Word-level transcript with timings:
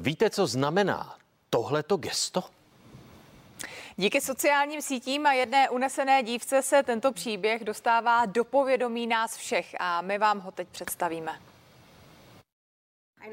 Víte, 0.00 0.30
co 0.30 0.46
znamená 0.46 1.16
tohleto 1.50 1.96
gesto? 1.96 2.44
Díky 3.96 4.20
sociálním 4.20 4.82
sítím 4.82 5.26
a 5.26 5.32
jedné 5.32 5.70
unesené 5.70 6.22
dívce 6.22 6.62
se 6.62 6.82
tento 6.82 7.12
příběh 7.12 7.64
dostává 7.64 8.26
do 8.26 8.44
povědomí 8.44 9.06
nás 9.06 9.36
všech 9.36 9.76
a 9.80 10.02
my 10.02 10.18
vám 10.18 10.40
ho 10.40 10.50
teď 10.50 10.68
představíme. 10.68 11.40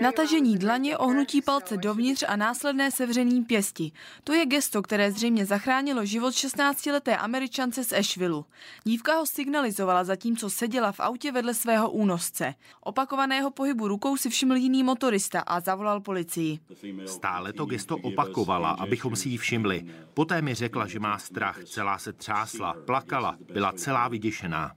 Natažení 0.01 0.57
dlaně, 0.57 0.97
ohnutí 0.97 1.41
palce 1.41 1.77
dovnitř 1.77 2.23
a 2.27 2.35
následné 2.35 2.91
sevření 2.91 3.43
pěsti. 3.43 3.91
To 4.23 4.33
je 4.33 4.45
gesto, 4.45 4.81
které 4.81 5.11
zřejmě 5.11 5.45
zachránilo 5.45 6.05
život 6.05 6.33
16-leté 6.33 7.17
američance 7.17 7.83
z 7.83 7.93
Asheville. 7.93 8.43
Dívka 8.83 9.15
ho 9.15 9.25
signalizovala 9.25 10.03
zatímco 10.03 10.49
seděla 10.49 10.91
v 10.91 10.99
autě 10.99 11.31
vedle 11.31 11.53
svého 11.53 11.91
únosce. 11.91 12.53
Opakovaného 12.81 13.51
pohybu 13.51 13.87
rukou 13.87 14.17
si 14.17 14.29
všiml 14.29 14.55
jiný 14.55 14.83
motorista 14.83 15.39
a 15.39 15.59
zavolal 15.59 16.01
policii. 16.01 16.59
Stále 17.05 17.53
to 17.53 17.65
gesto 17.65 17.97
opakovala, 17.97 18.69
abychom 18.69 19.15
si 19.15 19.29
ji 19.29 19.37
všimli. 19.37 19.85
Poté 20.13 20.41
mi 20.41 20.53
řekla, 20.53 20.87
že 20.87 20.99
má 20.99 21.17
strach, 21.17 21.63
celá 21.63 21.97
se 21.97 22.13
třásla, 22.13 22.75
plakala, 22.85 23.37
byla 23.53 23.71
celá 23.71 24.07
vyděšená. 24.07 24.71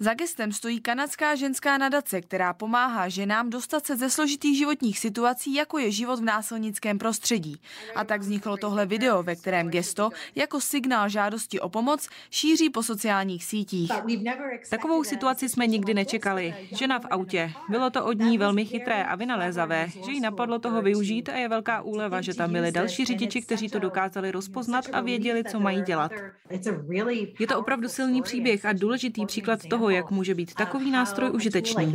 Za 0.00 0.14
gestem 0.14 0.52
stojí 0.52 0.80
kanadská 0.80 1.34
ženská 1.34 1.78
nadace, 1.78 2.20
která 2.20 2.52
pomáhá 2.52 3.08
ženám 3.08 3.50
dostat 3.50 3.86
se 3.86 3.96
ze 3.96 4.10
složitých 4.10 4.58
životních 4.58 4.98
situací, 4.98 5.54
jako 5.54 5.78
je 5.78 5.90
život 5.90 6.20
v 6.20 6.22
násilnickém 6.22 6.98
prostředí. 6.98 7.56
A 7.94 8.04
tak 8.04 8.20
vzniklo 8.20 8.56
tohle 8.56 8.86
video, 8.86 9.22
ve 9.22 9.36
kterém 9.36 9.68
gesto 9.68 10.10
jako 10.34 10.60
signál 10.60 11.08
žádosti 11.08 11.60
o 11.60 11.68
pomoc 11.68 12.08
šíří 12.30 12.70
po 12.70 12.82
sociálních 12.82 13.44
sítích. 13.44 13.90
Takovou 14.70 15.04
situaci 15.04 15.48
jsme 15.48 15.66
nikdy 15.66 15.94
nečekali. 15.94 16.54
Žena 16.72 16.98
v 16.98 17.06
autě. 17.10 17.52
Bylo 17.68 17.90
to 17.90 18.04
od 18.04 18.18
ní 18.18 18.38
velmi 18.38 18.64
chytré 18.64 19.04
a 19.04 19.14
vynalézavé, 19.14 19.88
že 20.06 20.12
jí 20.12 20.20
napadlo 20.20 20.58
toho 20.58 20.82
využít 20.82 21.28
a 21.28 21.36
je 21.36 21.48
velká 21.48 21.82
úleva, 21.82 22.20
že 22.20 22.34
tam 22.34 22.52
byli 22.52 22.72
další 22.72 23.04
řidiči, 23.04 23.42
kteří 23.42 23.68
to 23.68 23.78
dokázali 23.78 24.30
rozpoznat 24.30 24.84
a 24.92 25.00
věděli, 25.00 25.44
co 25.44 25.60
mají 25.60 25.82
dělat. 25.82 26.12
Je 27.38 27.46
to 27.46 27.58
opravdu 27.58 27.88
silný 27.88 28.22
příběh 28.22 28.64
a 28.64 28.72
důležitý 28.72 29.26
příklad 29.26 29.60
toho, 29.68 29.73
toho, 29.74 29.90
jak 29.90 30.10
může 30.10 30.34
být 30.34 30.54
takový 30.54 30.90
nástroj 30.90 31.30
užitečný. 31.30 31.94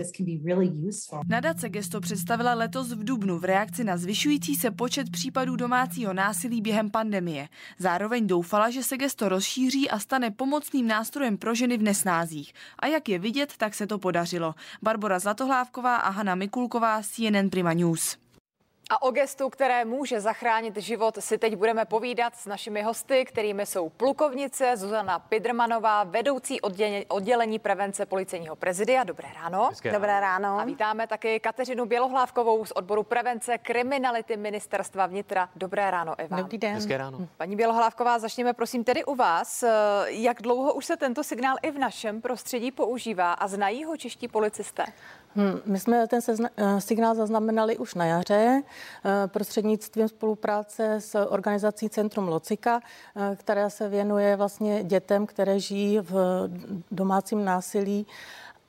Nadace 1.28 1.70
Gesto 1.70 2.02
představila 2.02 2.54
letos 2.54 2.92
v 2.92 3.04
Dubnu 3.04 3.40
v 3.40 3.46
reakci 3.46 3.84
na 3.84 3.98
zvyšující 3.98 4.56
se 4.56 4.72
počet 4.72 5.10
případů 5.10 5.56
domácího 5.56 6.14
násilí 6.14 6.62
během 6.62 6.90
pandemie. 6.90 7.48
Zároveň 7.78 8.28
doufala, 8.28 8.70
že 8.70 8.84
se 8.84 8.98
Gesto 8.98 9.30
rozšíří 9.30 9.90
a 9.90 10.00
stane 10.00 10.32
pomocným 10.32 10.88
nástrojem 10.88 11.38
pro 11.38 11.56
ženy 11.56 11.78
v 11.78 11.84
nesnázích. 11.84 12.54
A 12.80 12.88
jak 12.88 13.10
je 13.10 13.20
vidět, 13.20 13.54
tak 13.58 13.74
se 13.74 13.88
to 13.88 14.00
podařilo. 14.00 14.56
Barbara 14.82 15.20
Zlatohlávková 15.20 15.96
a 15.96 16.10
Hanna 16.10 16.36
Mikulková, 16.36 17.02
CNN 17.02 17.50
Prima 17.50 17.74
News. 17.74 18.18
A 18.92 19.02
o 19.02 19.12
gestu, 19.12 19.50
které 19.50 19.86
může 19.86 20.22
zachránit 20.22 20.78
život, 20.78 21.18
si 21.20 21.38
teď 21.38 21.56
budeme 21.56 21.86
povídat 21.86 22.36
s 22.36 22.46
našimi 22.46 22.82
hosty, 22.82 23.26
kterými 23.26 23.66
jsou 23.66 23.90
plukovnice 23.90 24.78
Zuzana 24.78 25.20
Pidrmanová, 25.20 26.04
vedoucí 26.04 26.62
oddělení, 27.08 27.60
prevence 27.60 28.06
policejního 28.06 28.56
prezidia. 28.56 29.04
Dobré 29.04 29.28
ráno. 29.36 29.68
Hezké 29.70 29.92
Dobré 29.92 30.20
ráno. 30.20 30.60
A 30.60 30.64
vítáme 30.64 31.08
taky 31.08 31.40
Kateřinu 31.40 31.86
Bělohlávkovou 31.86 32.66
z 32.66 32.72
odboru 32.72 33.04
prevence 33.04 33.58
kriminality 33.58 34.38
ministerstva 34.38 35.06
vnitra. 35.06 35.50
Dobré 35.56 35.92
ráno, 35.92 36.16
Eva. 36.18 36.38
Dobrý 36.38 36.58
den. 36.58 36.74
Hezké 36.74 36.98
ráno. 36.98 37.28
Paní 37.38 37.56
Bělohlávková, 37.56 38.20
začněme 38.20 38.54
prosím 38.54 38.84
tedy 38.84 39.06
u 39.06 39.16
vás. 39.16 39.64
Jak 40.08 40.42
dlouho 40.42 40.74
už 40.74 40.86
se 40.86 40.98
tento 40.98 41.24
signál 41.24 41.56
i 41.62 41.72
v 41.72 41.78
našem 41.78 42.22
prostředí 42.22 42.72
používá 42.72 43.34
a 43.34 43.48
znají 43.48 43.84
ho 43.84 43.98
čeští 43.98 44.28
policisté? 44.28 44.86
Hmm, 45.36 45.60
my 45.66 45.80
jsme 45.80 46.08
ten 46.08 46.20
sezna- 46.22 46.50
eh, 46.58 46.82
signál 46.82 47.16
zaznamenali 47.16 47.78
už 47.78 47.96
na 47.96 48.06
jaře 48.06 48.62
eh, 49.06 49.28
prostřednictvím 49.28 50.08
spolupráce 50.08 50.96
s 51.00 51.26
organizací 51.26 51.90
Centrum 51.90 52.28
Locika, 52.28 52.80
eh, 53.16 53.36
která 53.36 53.70
se 53.70 53.90
věnuje 53.90 54.36
vlastně 54.36 54.84
dětem, 54.84 55.26
které 55.26 55.60
žijí 55.60 56.00
v 56.00 56.14
domácím 56.92 57.46
násilí 57.46 58.08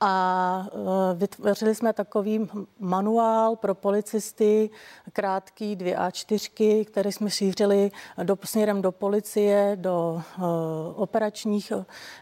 a 0.00 0.66
e, 0.72 1.14
vytvořili 1.14 1.74
jsme 1.74 1.92
takový 1.92 2.48
manuál 2.78 3.56
pro 3.56 3.74
policisty, 3.74 4.70
krátký 5.12 5.76
dvě 5.76 5.96
A4, 5.96 6.84
které 6.84 7.12
jsme 7.12 7.30
šířili 7.30 7.90
do, 8.22 8.38
směrem 8.44 8.82
do 8.82 8.92
policie, 8.92 9.76
do 9.80 10.22
uh, 10.38 10.44
operačních 10.94 11.72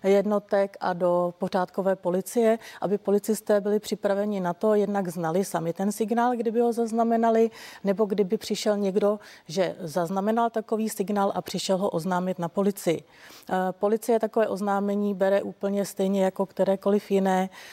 jednotek 0.03 0.77
a 0.81 0.93
do 0.93 1.35
pořádkové 1.39 1.97
policie, 1.97 2.59
aby 2.81 2.99
policisté 2.99 3.61
byli 3.61 3.81
připraveni 3.81 4.41
na 4.41 4.55
to, 4.55 4.75
jednak 4.75 5.09
znali 5.09 5.45
sami 5.45 5.73
ten 5.73 5.93
signál, 5.93 6.37
kdyby 6.37 6.61
ho 6.61 6.73
zaznamenali, 6.73 7.51
nebo 7.85 8.05
kdyby 8.05 8.37
přišel 8.37 8.77
někdo, 8.77 9.19
že 9.47 9.77
zaznamenal 9.81 10.51
takový 10.51 10.89
signál 10.89 11.33
a 11.35 11.43
přišel 11.43 11.79
ho 11.79 11.91
oznámit 11.91 12.39
na 12.39 12.49
policii. 12.49 13.03
Uh, 13.51 13.57
policie 13.71 14.21
takové 14.21 14.49
oznámení 14.49 15.15
bere 15.15 15.43
úplně 15.43 15.85
stejně 15.85 16.25
jako 16.25 16.47
kterékoliv 16.47 17.11
jiné 17.11 17.49
Eh, 17.49 17.68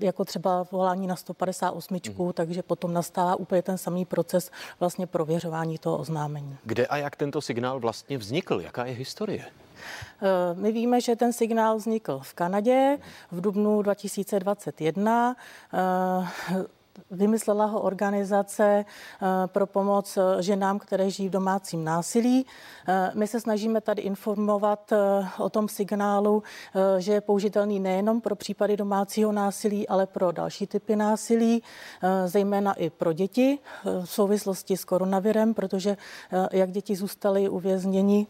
jako 0.00 0.24
třeba 0.24 0.66
volání 0.72 1.06
na 1.06 1.16
158, 1.16 2.00
mm. 2.18 2.32
takže 2.32 2.62
potom 2.62 2.92
nastává 2.92 3.36
úplně 3.36 3.62
ten 3.62 3.78
samý 3.78 4.04
proces 4.04 4.50
vlastně 4.80 5.06
prověřování 5.06 5.78
toho 5.78 5.98
oznámení. 5.98 6.56
Kde 6.64 6.86
a 6.86 6.96
jak 6.96 7.16
tento 7.16 7.40
signál 7.40 7.80
vlastně 7.80 8.18
vznikl? 8.18 8.60
Jaká 8.60 8.84
je 8.84 8.94
historie? 8.94 9.44
Eh, 10.22 10.54
my 10.54 10.72
víme, 10.72 11.00
že 11.00 11.16
ten 11.16 11.32
signál 11.32 11.76
vznikl 11.76 12.20
v 12.22 12.34
Kanadě 12.34 12.98
v 13.30 13.40
dubnu 13.40 13.82
2021 13.82 15.36
Vymyslela 17.10 17.64
ho 17.64 17.80
organizace 17.80 18.84
eh, 18.84 19.26
pro 19.46 19.66
pomoc 19.66 20.16
eh, 20.16 20.42
ženám, 20.42 20.78
které 20.78 21.10
žijí 21.10 21.28
v 21.28 21.32
domácím 21.32 21.84
násilí. 21.84 22.46
Eh, 22.88 23.10
my 23.14 23.26
se 23.26 23.40
snažíme 23.40 23.80
tady 23.80 24.02
informovat 24.02 24.92
o 25.38 25.50
tom 25.50 25.68
signálu, 25.68 26.42
že 26.98 27.12
je 27.12 27.20
použitelný 27.20 27.80
nejenom 27.80 28.20
pro 28.20 28.36
případy 28.36 28.76
domácího 28.76 29.32
násilí, 29.32 29.88
ale 29.88 30.06
pro 30.06 30.32
další 30.32 30.66
typy 30.66 30.96
násilí, 30.96 31.62
zejména 32.26 32.72
i 32.72 32.90
pro 32.90 33.12
děti 33.12 33.58
v 33.84 34.04
souvislosti 34.04 34.76
s 34.76 34.84
koronavirem, 34.84 35.54
protože 35.54 35.96
jak 36.52 36.70
děti 36.70 36.96
zůstaly 36.96 37.48
uvězněni 37.48 38.26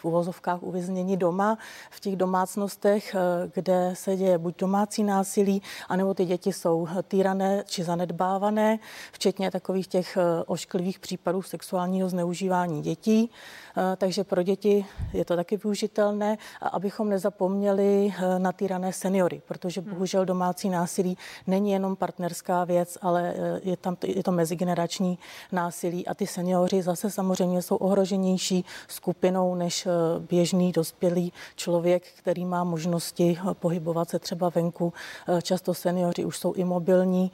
v 0.00 0.04
uvozovkách 0.04 0.62
uvězněni 0.62 1.16
doma, 1.16 1.58
v 1.90 2.00
těch 2.00 2.16
domácnostech, 2.16 3.14
eh, 3.14 3.50
kde 3.54 3.90
se 3.94 4.16
děje 4.16 4.38
buď 4.38 4.58
domácí 4.58 5.04
násilí, 5.04 5.62
anebo 5.88 6.14
ty 6.14 6.24
děti 6.24 6.52
jsou 6.52 6.88
týrané 7.08 7.64
či 7.66 7.84
zanedbávané, 7.84 8.78
včetně 9.12 9.50
takových 9.50 9.86
těch 9.86 10.16
eh, 10.16 10.44
ošklivých 10.46 10.98
případů 10.98 11.42
sexuálního 11.42 12.08
zneužívání 12.08 12.82
dětí. 12.82 13.30
Eh, 13.76 13.96
takže 13.96 14.24
pro 14.24 14.42
děti 14.42 14.86
je 15.12 15.24
to 15.24 15.36
taky 15.36 15.56
využitelné, 15.56 16.38
abychom 16.60 17.08
nezapomněli 17.08 18.14
na 18.38 18.52
týrané 18.52 18.92
seniory, 18.92 19.42
protože 19.48 19.80
hmm. 19.80 19.90
bohužel 19.90 20.24
domácí 20.24 20.68
násilí 20.68 21.18
není 21.46 21.72
jenom 21.72 21.96
partnerská 21.96 22.64
věc, 22.64 22.98
ale 23.02 23.34
je 23.62 23.76
tam 23.76 23.96
je 24.06 24.22
to 24.22 24.32
mezigenerační 24.32 25.18
násilí 25.52 26.06
a 26.06 26.14
ty 26.14 26.26
seniori 26.26 26.82
zase 26.82 27.10
samozřejmě 27.10 27.62
jsou 27.62 27.76
ohroženější 27.76 28.64
skupinou 28.88 29.54
než 29.54 29.86
Eh, 29.90 30.20
běžný 30.20 30.72
dospělý 30.72 31.32
člověk, 31.56 32.02
který 32.18 32.44
má 32.44 32.64
možnosti 32.64 33.38
eh, 33.40 33.54
pohybovat 33.54 34.10
se 34.10 34.18
třeba 34.18 34.48
venku. 34.48 34.92
Eh, 35.28 35.42
často 35.42 35.74
seniori 35.74 36.24
už 36.24 36.38
jsou 36.38 36.52
imobilní 36.52 37.32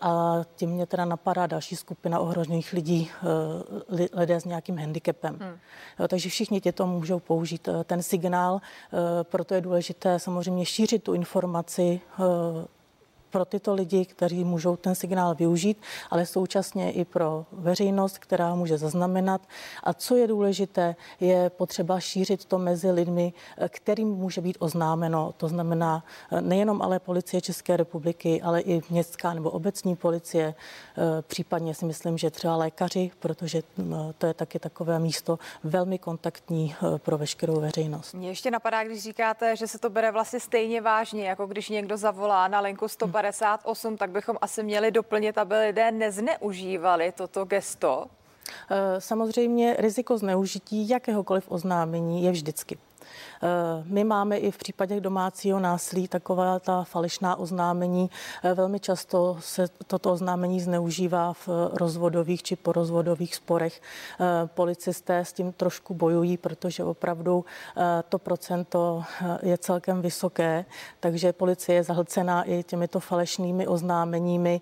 a 0.00 0.40
tím 0.54 0.70
mě 0.70 0.86
teda 0.86 1.04
napadá 1.04 1.46
další 1.46 1.76
skupina 1.76 2.20
ohrožených 2.20 2.72
lidí, 2.72 3.10
lidé 4.12 4.40
s 4.40 4.44
nějakým 4.44 4.78
handicapem. 4.78 5.38
Hmm. 5.40 5.55
Takže 6.08 6.28
všichni 6.28 6.60
těto 6.60 6.86
můžou 6.86 7.18
použít 7.20 7.68
ten 7.84 8.02
signál, 8.02 8.60
proto 9.22 9.54
je 9.54 9.60
důležité 9.60 10.18
samozřejmě 10.18 10.66
šířit 10.66 11.02
tu 11.02 11.12
informaci 11.14 12.00
pro 13.30 13.44
tyto 13.44 13.74
lidi, 13.74 14.04
kteří 14.04 14.44
můžou 14.44 14.76
ten 14.76 14.94
signál 14.94 15.34
využít, 15.34 15.82
ale 16.10 16.26
současně 16.26 16.92
i 16.92 17.04
pro 17.04 17.46
veřejnost, 17.52 18.18
která 18.18 18.54
může 18.54 18.78
zaznamenat. 18.78 19.40
A 19.82 19.92
co 19.92 20.16
je 20.16 20.26
důležité, 20.26 20.96
je 21.20 21.50
potřeba 21.50 22.00
šířit 22.00 22.44
to 22.44 22.58
mezi 22.58 22.90
lidmi, 22.90 23.32
kterým 23.68 24.08
může 24.08 24.40
být 24.40 24.56
oznámeno. 24.60 25.34
To 25.36 25.48
znamená 25.48 26.04
nejenom 26.40 26.82
ale 26.82 26.98
policie 26.98 27.40
České 27.40 27.76
republiky, 27.76 28.42
ale 28.42 28.60
i 28.60 28.82
městská 28.90 29.34
nebo 29.34 29.50
obecní 29.50 29.96
policie, 29.96 30.54
případně 31.22 31.74
si 31.74 31.84
myslím, 31.84 32.18
že 32.18 32.30
třeba 32.30 32.56
lékaři, 32.56 33.10
protože 33.18 33.62
to 34.18 34.26
je 34.26 34.34
taky 34.34 34.58
takové 34.58 34.98
místo 34.98 35.38
velmi 35.64 35.98
kontaktní 35.98 36.74
pro 36.96 37.18
veškerou 37.18 37.60
veřejnost. 37.60 38.14
Mě 38.14 38.28
ještě 38.28 38.50
napadá, 38.50 38.84
když 38.84 39.02
říkáte, 39.02 39.56
že 39.56 39.66
se 39.66 39.78
to 39.78 39.90
bere 39.90 40.10
vlastně 40.12 40.40
stejně 40.40 40.80
vážně, 40.80 41.28
jako 41.28 41.46
když 41.46 41.68
někdo 41.68 41.96
zavolá 41.96 42.48
na 42.48 42.60
linku 42.60 42.88
150 42.88 43.15
58, 43.16 43.96
tak 43.96 44.10
bychom 44.10 44.36
asi 44.40 44.62
měli 44.62 44.90
doplnit, 44.90 45.38
aby 45.38 45.54
lidé 45.54 45.90
nezneužívali 45.90 47.12
toto 47.12 47.44
gesto? 47.44 48.06
Eh, 48.70 49.00
samozřejmě 49.00 49.76
riziko 49.78 50.18
zneužití 50.18 50.88
jakéhokoliv 50.88 51.44
oznámení 51.48 52.24
je 52.24 52.30
vždycky. 52.30 52.78
My 53.84 54.04
máme 54.04 54.36
i 54.36 54.50
v 54.50 54.58
případě 54.58 55.00
domácího 55.00 55.60
násilí 55.60 56.08
taková 56.08 56.58
ta 56.58 56.84
falešná 56.84 57.36
oznámení. 57.36 58.10
Velmi 58.54 58.80
často 58.80 59.36
se 59.40 59.68
toto 59.86 60.12
oznámení 60.12 60.60
zneužívá 60.60 61.32
v 61.32 61.48
rozvodových 61.72 62.42
či 62.42 62.56
porozvodových 62.56 63.34
sporech. 63.34 63.80
Policisté 64.46 65.18
s 65.18 65.32
tím 65.32 65.52
trošku 65.52 65.94
bojují, 65.94 66.36
protože 66.36 66.84
opravdu 66.84 67.44
to 68.08 68.18
procento 68.18 69.04
je 69.42 69.58
celkem 69.58 70.02
vysoké, 70.02 70.64
takže 71.00 71.32
policie 71.32 71.76
je 71.76 71.82
zahlcená 71.82 72.42
i 72.42 72.62
těmito 72.62 73.00
falešnými 73.00 73.66
oznámeními. 73.66 74.60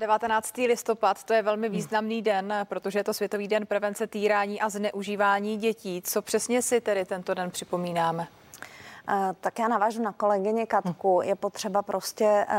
19. 0.00 0.56
listopad, 0.56 1.24
to 1.24 1.32
je 1.32 1.42
velmi 1.42 1.68
významný 1.68 2.22
den, 2.22 2.54
protože 2.64 2.98
je 2.98 3.04
to 3.04 3.14
Světový 3.14 3.48
den 3.48 3.66
prevence 3.66 4.06
týrání 4.06 4.60
a 4.60 4.68
zneužívání 4.68 5.56
dětí. 5.56 6.02
Co 6.04 6.22
přesně 6.22 6.62
si 6.62 6.80
tedy 6.80 7.04
tento 7.04 7.34
den 7.34 7.50
připomínáme? 7.50 8.28
Eh, 9.08 9.34
tak 9.40 9.58
já 9.58 9.68
navážu 9.68 10.02
na 10.02 10.12
kolegyně 10.12 10.66
Katku. 10.66 11.20
Je 11.24 11.34
potřeba 11.34 11.82
prostě 11.82 12.46
eh, 12.48 12.54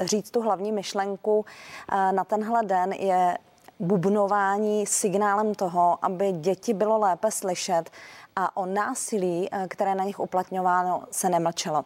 říct 0.00 0.30
tu 0.30 0.40
hlavní 0.40 0.72
myšlenku. 0.72 1.44
Eh, 1.92 2.12
na 2.12 2.24
tenhle 2.24 2.62
den 2.62 2.92
je 2.92 3.38
bubnování 3.80 4.86
signálem 4.86 5.54
toho, 5.54 5.98
aby 6.02 6.32
děti 6.32 6.74
bylo 6.74 6.98
lépe 6.98 7.30
slyšet 7.30 7.90
a 8.36 8.56
o 8.56 8.66
násilí, 8.66 9.48
eh, 9.52 9.68
které 9.68 9.94
na 9.94 10.04
nich 10.04 10.20
uplatňováno, 10.20 11.02
se 11.10 11.28
nemlčelo. 11.28 11.84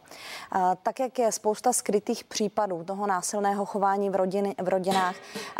Eh, 0.54 0.58
tak, 0.82 1.00
jak 1.00 1.18
je 1.18 1.32
spousta 1.32 1.72
skrytých 1.72 2.24
případů 2.24 2.84
toho 2.84 3.06
násilného 3.06 3.64
chování 3.64 4.10
v, 4.10 4.14
rodiny, 4.14 4.54
v 4.62 4.68
rodinách, 4.68 5.14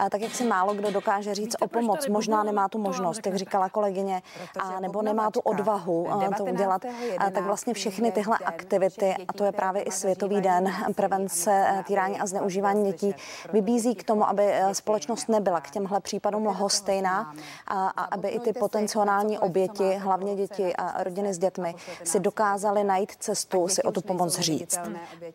eh, 0.07 0.11
tak 0.11 0.21
jak 0.21 0.35
si 0.35 0.45
málo 0.45 0.75
kdo 0.75 0.91
dokáže 0.91 1.35
říct 1.35 1.57
o 1.61 1.69
pomoc, 1.69 2.09
možná 2.09 2.43
nemá 2.43 2.69
tu 2.69 2.79
možnost, 2.79 3.27
jak 3.27 3.37
říkala 3.37 3.69
kolegyně, 3.69 4.23
a 4.59 4.81
nebo 4.81 5.03
nemá 5.03 5.31
tu 5.31 5.41
odvahu 5.41 6.09
to 6.37 6.45
udělat, 6.45 6.83
tak 7.19 7.45
vlastně 7.45 7.75
všechny 7.75 8.13
tyhle 8.13 8.39
aktivity, 8.45 9.15
a 9.29 9.33
to 9.33 9.45
je 9.45 9.53
právě 9.53 9.83
i 9.83 9.91
Světový 9.91 10.41
den 10.41 10.73
prevence 10.95 11.85
týrání 11.87 12.21
a 12.21 12.27
zneužívání 12.27 12.93
dětí, 12.93 13.15
vybízí 13.53 13.95
k 13.95 14.05
tomu, 14.05 14.29
aby 14.29 14.55
společnost 14.73 15.29
nebyla 15.29 15.61
k 15.61 15.71
těmhle 15.71 16.01
případům 16.01 16.47
lhostejná 16.47 17.35
a, 17.67 17.89
a 17.89 18.05
aby 18.05 18.29
i 18.29 18.41
ty 18.41 18.53
potenciální 18.53 19.39
oběti, 19.39 19.95
hlavně 19.95 20.37
děti, 20.37 20.76
a 20.77 21.03
rodiny 21.03 21.35
s 21.35 21.39
dětmi 21.39 21.75
si 22.05 22.21
dokázali 22.21 22.85
najít 22.85 23.13
cestu 23.19 23.69
si 23.69 23.83
o 23.83 23.93
tu 23.93 24.01
pomoc 24.01 24.39
říct. 24.39 24.79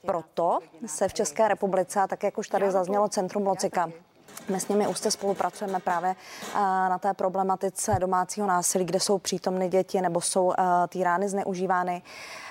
Proto 0.06 0.60
se 0.86 1.08
v 1.08 1.14
České 1.14 1.48
republice, 1.48 2.00
tak 2.10 2.24
jak 2.24 2.38
už 2.38 2.48
tady 2.48 2.72
zaznělo 2.72 3.10
Centrum 3.10 3.48
Locika, 3.48 3.92
my 4.50 4.60
s 4.60 4.68
nimi 4.68 4.88
úzce 4.88 5.12
spolupracujeme 5.12 5.80
právě 5.80 6.16
na 6.90 6.98
té 6.98 7.14
problematice 7.14 7.96
domácího 8.00 8.48
násilí, 8.48 8.86
kde 8.86 9.00
jsou 9.00 9.18
přítomny 9.18 9.70
děti 9.70 10.02
nebo 10.02 10.22
jsou 10.22 10.54
týrány, 10.90 11.30
zneužívány 11.30 12.04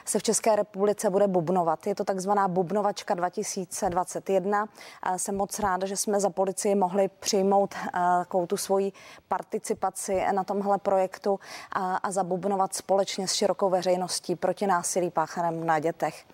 se 0.05 0.19
v 0.19 0.23
České 0.23 0.57
republice 0.57 1.11
bude 1.11 1.29
bubnovat. 1.29 1.87
Je 1.87 1.95
to 1.95 2.05
takzvaná 2.05 2.49
Bubnovačka 2.49 3.15
2021. 3.15 4.69
Jsem 5.17 5.37
moc 5.37 5.59
ráda, 5.59 5.87
že 5.87 5.97
jsme 5.97 6.21
za 6.21 6.31
policii 6.31 6.75
mohli 6.75 7.09
přijmout 7.09 7.75
takovou 8.19 8.47
tu 8.47 8.57
svoji 8.57 8.93
participaci 9.29 10.25
na 10.33 10.45
tomhle 10.45 10.79
projektu 10.79 11.41
a, 11.73 11.97
a 11.97 12.11
zabubnovat 12.11 12.75
společně 12.75 13.29
s 13.29 13.33
širokou 13.33 13.71
veřejností 13.71 14.37
proti 14.37 14.67
násilí 14.67 15.11
páchaném 15.11 15.67
na 15.67 15.79
dětech. 15.79 16.25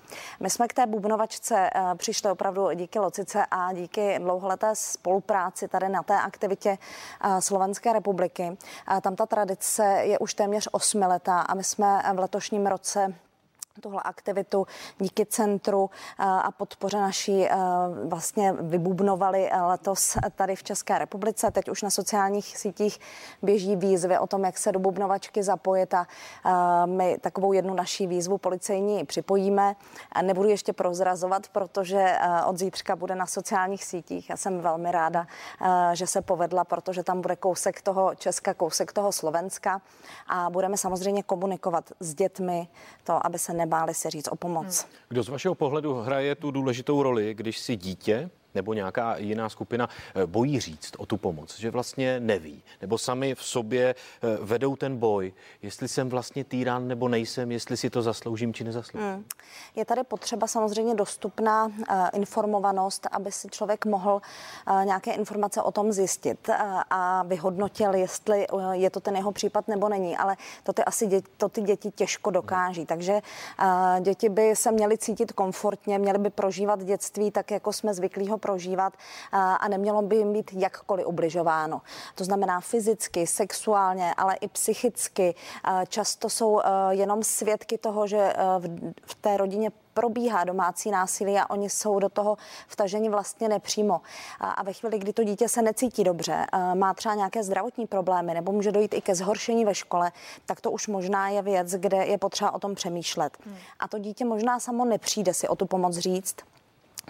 My 0.41 0.51
jsme 0.51 0.69
k 0.69 0.73
té 0.73 0.87
bubnovačce 0.87 1.71
přišli 1.97 2.31
opravdu 2.31 2.73
díky 2.75 2.99
Locice 2.99 3.47
a 3.51 3.73
díky 3.73 4.19
dlouholeté 4.19 4.71
spolupráci 4.75 5.36
tady 5.69 5.89
na 5.89 6.03
té 6.03 6.21
aktivitě 6.21 6.79
Slovenské 7.41 7.93
republiky. 7.93 8.57
Tam 9.01 9.17
ta 9.17 9.27
tradice 9.27 9.85
je 9.85 10.19
už 10.19 10.35
téměř 10.35 10.69
osmiletá 10.73 11.41
a 11.41 11.55
my 11.55 11.65
jsme 11.65 12.03
v 12.15 12.19
letošním 12.19 12.67
roce 12.67 13.15
tuhle 13.81 14.03
aktivitu 14.05 14.67
díky 14.99 15.27
centru 15.27 15.91
eh, 16.19 16.25
a 16.25 16.51
podpoře 16.51 17.01
naší 17.01 17.45
eh, 17.45 17.57
vlastně 18.05 18.53
vybubnovali 18.53 19.51
eh, 19.51 19.63
letos 19.63 20.17
tady 20.35 20.57
v 20.57 20.63
České 20.63 20.99
republice. 20.99 21.51
Teď 21.51 21.69
už 21.69 21.83
na 21.83 21.91
sociálních 21.91 22.59
sítích 22.59 22.99
běží 23.43 23.77
výzvy 23.77 24.19
o 24.19 24.27
tom, 24.27 24.45
jak 24.45 24.59
se 24.59 24.73
do 24.73 24.79
bubnovačky 24.79 25.43
zapojit 25.43 25.95
a 25.95 26.07
my 26.87 27.19
takovou 27.21 27.53
jednu 27.53 27.75
naší 27.75 28.07
výzvu 28.07 28.39
policejní 28.39 29.05
připojíme. 29.05 29.77
Nebudu 30.23 30.49
ještě 30.49 30.73
prozrazovat, 30.73 31.49
protože 31.49 32.19
od 32.47 32.59
zítřka 32.59 32.97
bude 32.97 33.15
na 33.15 33.27
sociálních 33.27 33.85
sítích. 33.85 34.31
Já 34.31 34.37
jsem 34.37 34.61
velmi 34.61 34.93
ráda, 34.93 35.27
že 35.93 36.07
se 36.07 36.23
povedla, 36.23 36.65
protože 36.65 37.03
tam 37.03 37.21
bude 37.21 37.37
kousek 37.37 37.83
toho 37.83 38.15
Česka, 38.15 38.55
kousek 38.55 38.93
toho 38.93 39.13
Slovenska 39.13 39.83
a 40.27 40.51
budeme 40.51 40.77
samozřejmě 40.77 41.23
komunikovat 41.23 41.93
s 42.01 42.15
dětmi 42.15 42.69
to, 43.05 43.27
aby 43.27 43.39
se 43.39 43.53
ne 43.53 43.66
nebáli 43.67 43.95
se 43.95 44.11
říct 44.11 44.29
o 44.29 44.37
pomoc. 44.37 44.87
Kdo 45.09 45.23
z 45.23 45.29
vašeho 45.29 45.55
pohledu 45.55 45.95
hraje 45.95 46.35
tu 46.35 46.51
důležitou 46.51 47.03
roli, 47.03 47.35
když 47.35 47.59
si 47.59 47.77
dítě 47.77 48.31
nebo 48.57 48.75
nějaká 48.75 49.17
jiná 49.17 49.49
skupina 49.49 49.89
eh, 50.15 50.27
bojí 50.27 50.61
říct 50.61 50.93
o 50.99 51.07
tu 51.07 51.17
pomoc, 51.17 51.59
že 51.59 51.71
vlastně 51.71 52.21
neví, 52.21 52.63
nebo 52.81 52.99
sami 52.99 53.35
v 53.35 53.43
sobě 53.43 53.95
eh, 53.95 54.37
vedou 54.41 54.77
ten 54.77 54.97
boj, 54.97 55.33
jestli 55.63 55.89
jsem 55.89 56.09
vlastně 56.09 56.45
týrán 56.45 56.89
nebo 56.89 57.09
nejsem, 57.09 57.53
jestli 57.53 57.77
si 57.77 57.91
to 57.91 58.03
zasloužím 58.03 58.55
či 58.55 58.65
nezasloužím. 58.65 59.11
Hmm. 59.11 59.25
Je 59.77 59.85
tady 59.85 60.05
potřeba 60.05 60.47
samozřejmě 60.47 60.95
dostupná 60.95 61.67
uh, 61.67 61.73
informovanost, 62.13 63.07
aby 63.11 63.33
si 63.33 63.49
člověk 63.49 63.87
mohl 63.87 64.23
nějaké 64.85 65.13
informace 65.13 65.63
o 65.63 65.73
tom 65.73 65.93
zjistit 65.93 66.51
a 66.91 67.23
vyhodnotil, 67.23 67.95
jestli 67.95 68.47
je 68.73 68.91
to 68.91 69.01
ten 69.01 69.17
jeho 69.17 69.33
případ 69.33 69.69
nebo 69.69 69.89
není, 69.89 70.17
ale 70.17 70.37
to 70.63 70.73
ty 70.73 70.85
asi 70.85 71.07
děti, 71.07 71.29
to 71.37 71.49
ty 71.49 71.63
děti 71.63 71.91
těžko 71.91 72.31
dokáží, 72.31 72.81
hmm. 72.81 72.87
takže 72.87 73.21
děti 74.01 74.29
by 74.29 74.57
se 74.57 74.73
měly 74.73 74.99
cítit 74.99 75.33
komfortně, 75.33 75.99
měly 75.99 76.19
by 76.19 76.31
prožívat 76.31 76.85
dětství 76.85 77.31
tak, 77.31 77.51
jako 77.51 77.73
jsme 77.73 77.95
zvyklí 77.95 78.29
ho 78.29 78.39
prožívat 78.47 78.93
a 79.33 79.69
nemělo 79.69 80.03
by 80.03 80.17
jim 80.17 80.33
být 80.33 80.51
jakkoliv 80.53 81.07
ubližováno. 81.07 81.83
To 82.15 82.25
znamená 82.25 82.61
fyzicky, 82.61 83.27
sexuálně, 83.27 84.15
ale 84.17 84.35
i 84.35 84.49
psychicky. 84.49 85.35
Často 85.89 86.31
jsou 86.31 86.61
jenom 86.91 87.23
svědky 87.23 87.79
toho, 87.79 88.07
že 88.07 88.33
v 89.07 89.15
té 89.15 89.37
rodině 89.37 89.71
probíhá 89.95 90.45
domácí 90.45 90.91
násilí 90.91 91.39
a 91.39 91.51
oni 91.51 91.71
jsou 91.71 91.99
do 91.99 92.09
toho 92.09 92.37
vtaženi 92.69 93.09
vlastně 93.09 93.49
nepřímo. 93.49 94.01
A 94.41 94.63
ve 94.63 94.73
chvíli, 94.73 94.99
kdy 94.99 95.13
to 95.13 95.25
dítě 95.25 95.49
se 95.49 95.63
necítí 95.63 96.05
dobře, 96.05 96.47
má 96.75 96.95
třeba 96.95 97.15
nějaké 97.15 97.43
zdravotní 97.43 97.87
problémy 97.87 98.35
nebo 98.35 98.53
může 98.53 98.73
dojít 98.73 98.95
i 98.95 99.01
ke 99.01 99.15
zhoršení 99.15 99.65
ve 99.65 99.75
škole, 99.75 100.13
tak 100.47 100.61
to 100.61 100.71
už 100.71 100.87
možná 100.87 101.29
je 101.29 101.43
věc, 101.43 101.73
kde 101.73 101.97
je 101.97 102.19
potřeba 102.19 102.55
o 102.55 102.59
tom 102.59 102.75
přemýšlet. 102.75 103.37
Hmm. 103.47 103.57
A 103.79 103.89
to 103.89 103.99
dítě 103.99 104.25
možná 104.25 104.61
samo 104.61 104.85
nepřijde 104.85 105.35
si 105.35 105.49
o 105.49 105.57
tu 105.57 105.67
pomoc 105.67 105.97
říct, 105.97 106.37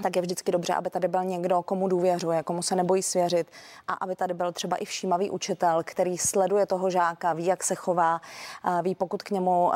tak 0.02 0.16
je 0.16 0.22
vždycky 0.22 0.52
dobře, 0.52 0.74
aby 0.74 0.90
tady 0.90 1.08
byl 1.08 1.24
někdo, 1.24 1.62
komu 1.62 1.88
důvěřuje, 1.88 2.42
komu 2.42 2.62
se 2.62 2.76
nebojí 2.76 3.02
svěřit 3.02 3.50
a 3.88 3.92
aby 3.92 4.16
tady 4.16 4.34
byl 4.34 4.52
třeba 4.52 4.76
i 4.76 4.84
všímavý 4.84 5.30
učitel, 5.30 5.82
který 5.84 6.18
sleduje 6.18 6.66
toho 6.66 6.90
žáka, 6.90 7.32
ví, 7.32 7.46
jak 7.46 7.64
se 7.64 7.74
chová, 7.74 8.20
ví, 8.82 8.94
pokud 8.94 9.22
k 9.22 9.30
němu, 9.30 9.72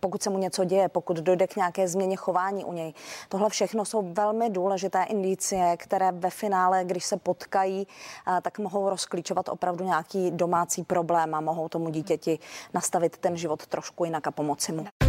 pokud 0.00 0.22
se 0.22 0.30
mu 0.30 0.38
něco 0.38 0.64
děje, 0.64 0.88
pokud 0.88 1.16
dojde 1.16 1.46
k 1.46 1.56
nějaké 1.56 1.88
změně 1.88 2.16
chování 2.16 2.64
u 2.64 2.72
něj. 2.72 2.94
Tohle 3.28 3.48
všechno 3.48 3.84
jsou 3.84 4.12
velmi 4.12 4.50
důležité 4.50 5.02
indicie, 5.02 5.76
které 5.76 6.12
ve 6.12 6.30
finále, 6.30 6.84
když 6.84 7.04
se 7.04 7.16
potkají, 7.16 7.86
tak 8.42 8.58
mohou 8.58 8.90
rozklíčovat 8.90 9.48
opravdu 9.48 9.84
nějaký 9.84 10.30
domácí 10.30 10.84
problém 10.84 11.34
a 11.34 11.40
mohou 11.40 11.68
tomu 11.68 11.90
dítěti 11.90 12.38
nastavit 12.74 13.16
ten 13.16 13.36
život 13.36 13.66
trošku 13.66 14.04
jinak 14.04 14.26
a 14.26 14.30
pomoci 14.30 14.72
mu. 14.72 15.05